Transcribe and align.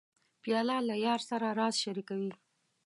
پیاله 0.41 0.77
له 0.87 0.95
یار 1.05 1.21
سره 1.29 1.47
راز 1.59 1.75
شریکوي. 1.83 2.31